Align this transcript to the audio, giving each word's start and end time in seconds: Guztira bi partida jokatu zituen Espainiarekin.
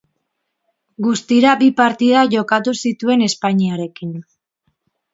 Guztira 1.07 1.51
bi 1.61 1.69
partida 1.83 2.25
jokatu 2.33 2.77
zituen 2.87 3.25
Espainiarekin. 3.31 4.21